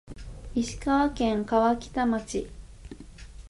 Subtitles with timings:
[0.55, 2.49] 石川県川北町